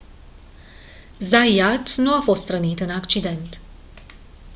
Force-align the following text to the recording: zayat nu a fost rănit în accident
zayat 1.19 1.95
nu 1.97 2.13
a 2.13 2.19
fost 2.21 2.49
rănit 2.49 2.79
în 2.79 2.89
accident 2.89 3.59